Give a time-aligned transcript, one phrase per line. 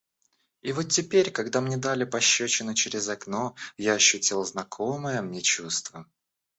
[0.63, 6.07] И вот теперь, когда мне дали пощёчину через окно, я ощутил знакомое мне чувство.